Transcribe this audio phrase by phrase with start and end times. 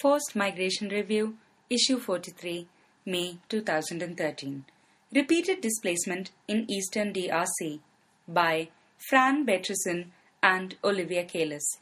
[0.00, 1.36] Forced Migration Review,
[1.68, 2.66] Issue 43,
[3.04, 4.64] May 2013.
[5.14, 7.78] Repeated Displacement in Eastern DRC
[8.26, 8.68] by
[9.10, 10.06] Fran Beytrison
[10.42, 11.76] and Olivia Kalis.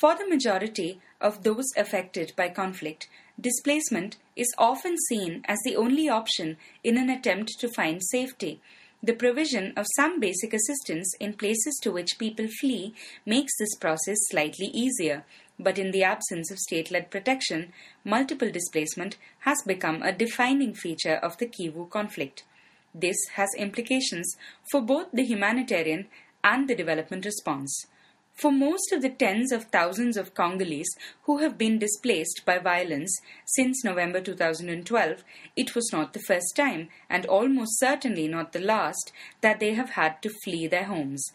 [0.00, 6.08] For the majority of those affected by conflict, displacement is often seen as the only
[6.08, 8.60] option in an attempt to find safety.
[9.02, 12.94] The provision of some basic assistance in places to which people flee
[13.26, 15.24] makes this process slightly easier,
[15.58, 17.72] but in the absence of state led protection,
[18.04, 22.44] multiple displacement has become a defining feature of the Kivu conflict.
[22.94, 24.36] This has implications
[24.70, 26.08] for both the humanitarian
[26.44, 27.86] and the development response.
[28.34, 33.20] For most of the tens of thousands of Congolese who have been displaced by violence
[33.44, 35.22] since November 2012,
[35.54, 39.90] it was not the first time, and almost certainly not the last, that they have
[39.90, 41.30] had to flee their homes.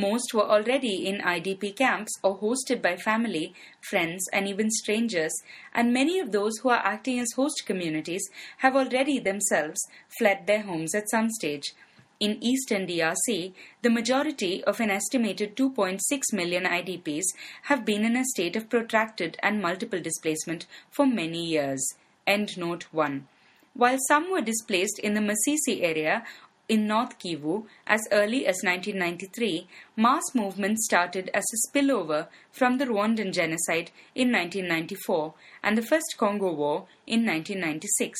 [0.00, 5.32] Most were already in IDP camps or hosted by family, friends, and even strangers,
[5.74, 9.80] and many of those who are acting as host communities have already themselves
[10.16, 11.74] fled their homes at some stage.
[12.20, 16.00] In eastern DRC, the majority of an estimated 2.6
[16.32, 17.26] million IDPs
[17.62, 21.94] have been in a state of protracted and multiple displacement for many years.
[22.26, 23.26] End note 1.
[23.74, 26.24] While some were displaced in the Masisi area
[26.68, 29.66] in North Kivu as early as 1993,
[29.96, 36.16] mass movements started as a spillover from the Rwandan genocide in 1994 and the First
[36.18, 38.18] Congo War in 1996.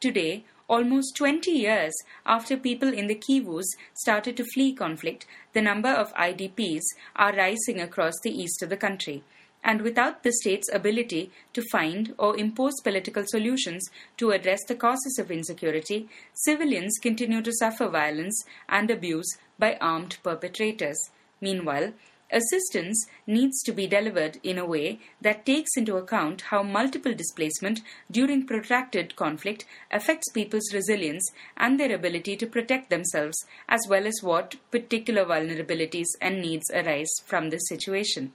[0.00, 1.92] Today, Almost 20 years
[2.24, 7.82] after people in the Kivus started to flee conflict, the number of IDPs are rising
[7.82, 9.22] across the east of the country.
[9.64, 15.18] And without the state's ability to find or impose political solutions to address the causes
[15.18, 20.98] of insecurity, civilians continue to suffer violence and abuse by armed perpetrators.
[21.40, 21.94] Meanwhile,
[22.34, 27.80] Assistance needs to be delivered in a way that takes into account how multiple displacement
[28.10, 33.36] during protracted conflict affects people's resilience and their ability to protect themselves,
[33.68, 38.32] as well as what particular vulnerabilities and needs arise from this situation.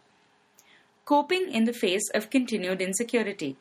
[1.10, 3.58] Coping in the face of continued insecurity.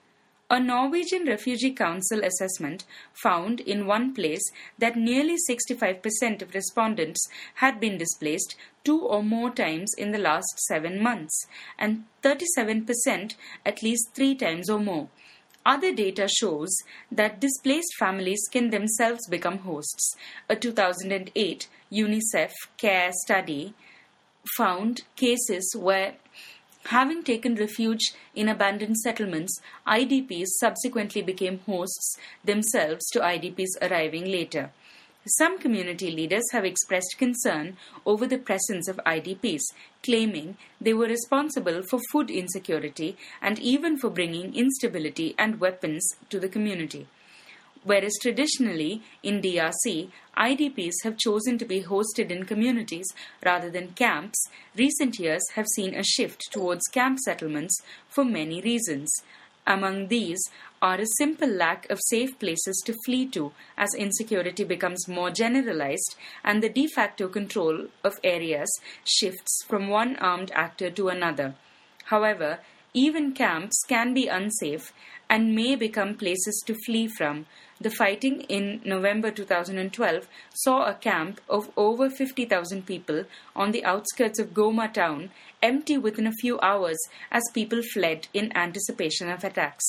[0.50, 4.42] A Norwegian Refugee Council assessment found in one place
[4.76, 8.54] that nearly 65% of respondents had been displaced
[8.84, 11.46] two or more times in the last seven months,
[11.78, 13.34] and 37%
[13.64, 15.08] at least three times or more.
[15.64, 16.76] Other data shows
[17.10, 20.14] that displaced families can themselves become hosts.
[20.50, 23.72] A 2008 UNICEF CARE study
[24.58, 26.16] found cases where
[26.88, 34.70] Having taken refuge in abandoned settlements, IDPs subsequently became hosts themselves to IDPs arriving later.
[35.26, 39.60] Some community leaders have expressed concern over the presence of IDPs,
[40.02, 46.40] claiming they were responsible for food insecurity and even for bringing instability and weapons to
[46.40, 47.06] the community.
[47.88, 53.06] Whereas traditionally in DRC, IDPs have chosen to be hosted in communities
[53.42, 59.10] rather than camps, recent years have seen a shift towards camp settlements for many reasons.
[59.66, 60.38] Among these
[60.82, 66.14] are a simple lack of safe places to flee to as insecurity becomes more generalized
[66.44, 68.68] and the de facto control of areas
[69.02, 71.54] shifts from one armed actor to another.
[72.04, 72.58] However,
[72.92, 74.92] even camps can be unsafe
[75.30, 77.46] and may become places to flee from.
[77.80, 83.24] The fighting in November 2012 saw a camp of over 50,000 people
[83.54, 85.30] on the outskirts of Goma town
[85.62, 86.98] empty within a few hours
[87.30, 89.84] as people fled in anticipation of attacks.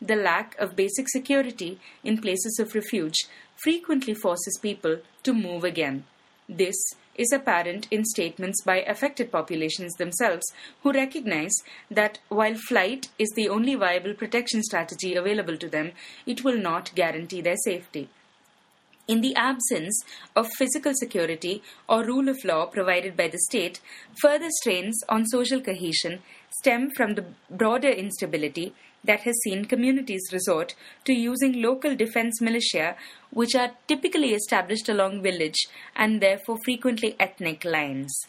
[0.00, 6.04] The lack of basic security in places of refuge frequently forces people to move again.
[6.48, 6.76] This
[7.18, 10.46] is apparent in statements by affected populations themselves,
[10.82, 11.52] who recognize
[11.90, 15.92] that while flight is the only viable protection strategy available to them,
[16.24, 18.08] it will not guarantee their safety.
[19.08, 20.04] In the absence
[20.36, 23.80] of physical security or rule of law provided by the state,
[24.20, 30.74] further strains on social cohesion stem from the broader instability that has seen communities resort
[31.04, 32.96] to using local defense militia,
[33.30, 38.26] which are typically established along village and therefore frequently ethnic lines.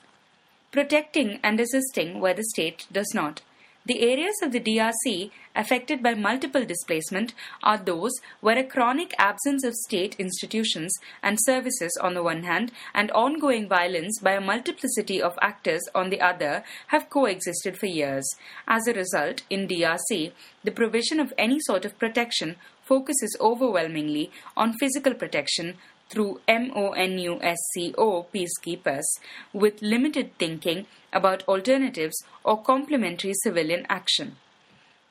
[0.72, 3.42] Protecting and assisting where the state does not.
[3.90, 7.34] The areas of the DRC affected by multiple displacement
[7.64, 10.94] are those where a chronic absence of state institutions
[11.24, 16.12] and services on the one hand and ongoing violence by a multiplicity of actors on
[16.12, 18.30] the other have coexisted for years.
[18.68, 20.34] As a result, in DRC,
[20.64, 25.78] the provision of any sort of protection focuses overwhelmingly on physical protection
[26.10, 29.06] through MONUSCO peacekeepers
[29.54, 34.36] with limited thinking about alternatives or complementary civilian action.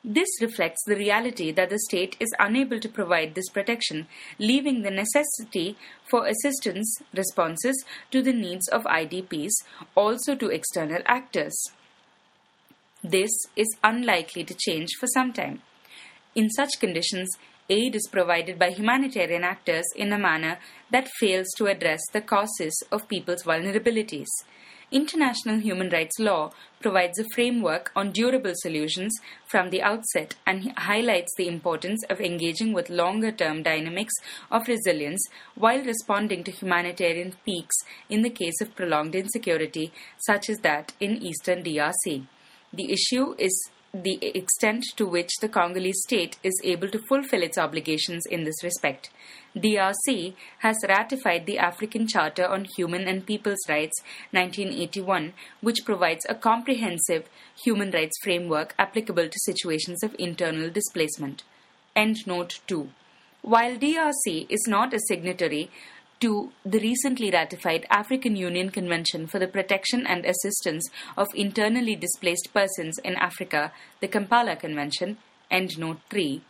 [0.05, 4.07] This reflects the reality that the state is unable to provide this protection,
[4.39, 5.77] leaving the necessity
[6.09, 9.51] for assistance responses to the needs of IDPs
[9.97, 11.57] also to external actors.
[13.03, 15.63] This is unlikely to change for some time.
[16.35, 17.29] In such conditions,
[17.71, 20.59] aid is provided by humanitarian actors in a manner
[20.91, 24.29] that fails to address the causes of people's vulnerabilities.
[24.91, 26.51] International human rights law
[26.81, 29.15] provides a framework on durable solutions
[29.47, 34.15] from the outset and highlights the importance of engaging with longer term dynamics
[34.51, 35.23] of resilience
[35.55, 37.77] while responding to humanitarian peaks
[38.09, 42.27] in the case of prolonged insecurity, such as that in eastern DRC.
[42.73, 43.71] The issue is
[44.03, 48.63] the extent to which the Congolese state is able to fulfill its obligations in this
[48.63, 49.11] respect.
[49.57, 54.01] DRC has ratified the African Charter on Human and People's Rights
[54.31, 57.29] 1981, which provides a comprehensive
[57.65, 61.43] human rights framework applicable to situations of internal displacement.
[61.97, 62.89] End note 2.
[63.43, 65.71] While DRC is not a signatory
[66.21, 72.51] to the recently ratified African Union Convention for the Protection and Assistance of Internally Displaced
[72.53, 75.19] Persons in Africa, the Kampala Convention,
[75.51, 76.43] End Note 3.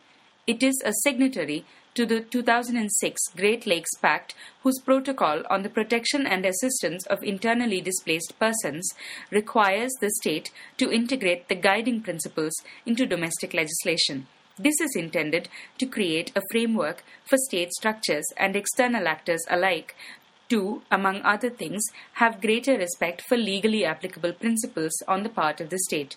[0.47, 6.26] It is a signatory to the 2006 Great Lakes Pact, whose protocol on the protection
[6.26, 8.88] and assistance of internally displaced persons
[9.31, 12.55] requires the state to integrate the guiding principles
[12.87, 14.26] into domestic legislation.
[14.58, 19.94] This is intended to create a framework for state structures and external actors alike
[20.49, 21.84] to, among other things,
[22.14, 26.16] have greater respect for legally applicable principles on the part of the state,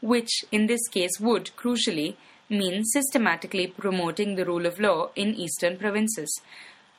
[0.00, 2.14] which in this case would, crucially,
[2.48, 6.40] mean systematically promoting the rule of law in eastern provinces.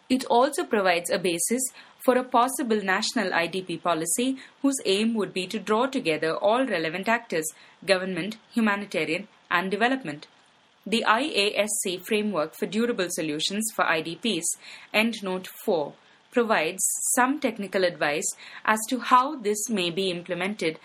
[0.09, 1.62] It also provides a basis
[2.03, 7.07] for a possible national IDP policy whose aim would be to draw together all relevant
[7.07, 7.45] actors
[7.86, 10.27] government, humanitarian, and development.
[10.85, 14.44] The IASC framework for durable solutions for IDPs,
[14.94, 15.94] EndNote 4,
[16.30, 16.83] provides
[17.15, 18.35] some technical advice
[18.65, 20.80] as to how this may be implemented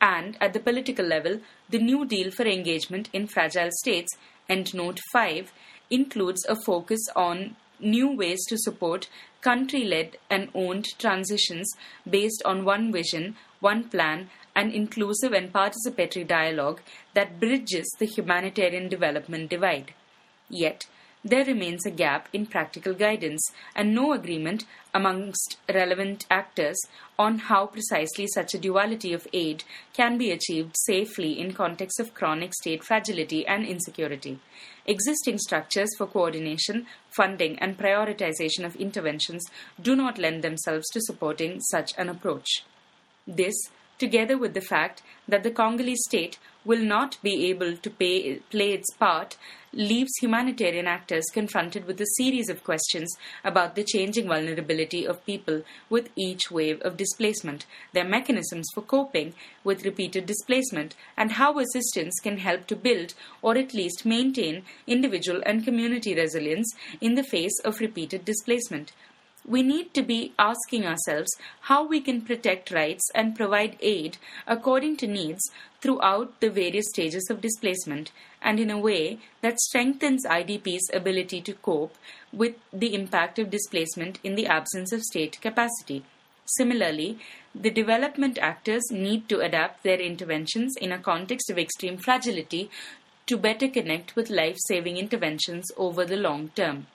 [0.00, 4.16] and at the political level, the New Deal for Engagement in Fragile States,
[4.48, 5.52] EndNote 5,
[5.90, 9.08] includes a focus on new ways to support
[9.40, 11.72] country led and owned transitions
[12.08, 14.28] based on one vision, one plan,
[14.60, 16.80] an inclusive and participatory dialogue
[17.14, 19.94] that bridges the humanitarian development divide.
[20.50, 20.86] Yet,
[21.22, 23.42] there remains a gap in practical guidance
[23.74, 24.64] and no agreement
[24.94, 26.78] amongst relevant actors
[27.18, 32.14] on how precisely such a duality of aid can be achieved safely in context of
[32.14, 34.38] chronic state fragility and insecurity.
[34.86, 39.44] Existing structures for coordination, funding, and prioritization of interventions
[39.80, 42.64] do not lend themselves to supporting such an approach.
[43.26, 43.54] This
[44.00, 48.72] together with the fact that the Congolese state will not be able to pay, play
[48.72, 49.36] its part,
[49.72, 53.14] leaves humanitarian actors confronted with a series of questions
[53.44, 59.32] about the changing vulnerability of people with each wave of displacement, their mechanisms for coping
[59.62, 65.40] with repeated displacement, and how assistance can help to build or at least maintain individual
[65.46, 68.92] and community resilience in the face of repeated displacement
[69.46, 71.30] we need to be asking ourselves
[71.62, 75.40] how we can protect rights and provide aid according to needs
[75.80, 81.54] throughout the various stages of displacement and in a way that strengthens IDP's ability to
[81.54, 81.94] cope
[82.32, 86.04] with the impact of displacement in the absence of state capacity.
[86.44, 87.18] Similarly,
[87.54, 92.70] the development actors need to adapt their interventions in a context of extreme fragility
[93.26, 96.86] to better connect with life saving interventions over the long term.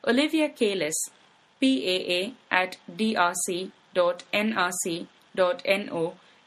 [0.06, 0.94] Olivia Kalis,
[1.60, 3.70] PAA at drc.nrc.no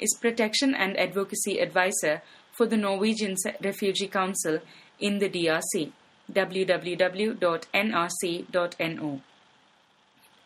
[0.02, 4.60] is Protection and Advocacy Advisor for the Norwegian Refugee Council
[5.00, 5.92] in the DRC.
[6.32, 7.42] www.nrc.no.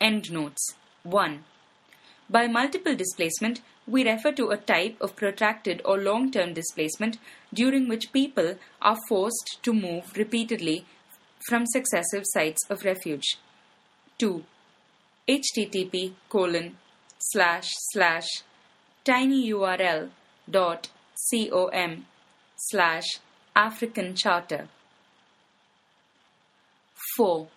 [0.02, 1.44] Endnotes 1.
[2.30, 7.18] By multiple displacement, we refer to a type of protracted or long term displacement
[7.54, 10.86] during which people are forced to move repeatedly
[11.48, 13.38] from successive sites of refuge.
[14.18, 14.44] 2.
[15.28, 16.78] http colon
[17.20, 18.28] slash slash
[19.06, 20.10] tinyurl
[20.50, 20.90] dot
[22.58, 23.06] slash
[23.56, 24.68] African Charter.
[27.16, 27.48] 4.